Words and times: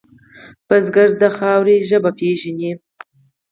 بزګر 0.67 1.09
د 1.21 1.23
خاورې 1.37 1.75
ژبه 1.89 2.11
پېژني 2.17 2.71